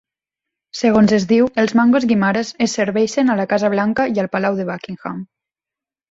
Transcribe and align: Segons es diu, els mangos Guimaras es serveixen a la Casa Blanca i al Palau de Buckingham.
Segons 0.77 1.11
es 1.17 1.25
diu, 1.31 1.49
els 1.63 1.73
mangos 1.79 2.07
Guimaras 2.11 2.49
es 2.65 2.73
serveixen 2.79 3.29
a 3.29 3.35
la 3.41 3.45
Casa 3.51 3.69
Blanca 3.75 4.07
i 4.15 4.23
al 4.23 4.31
Palau 4.37 4.57
de 4.61 4.65
Buckingham. 4.71 5.21